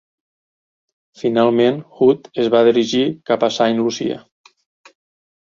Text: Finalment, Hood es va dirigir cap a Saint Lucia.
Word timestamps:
Finalment, 1.23 1.77
Hood 1.99 2.25
es 2.45 2.49
va 2.57 2.63
dirigir 2.69 3.03
cap 3.33 3.47
a 3.49 3.53
Saint 3.59 3.79
Lucia. 3.83 4.19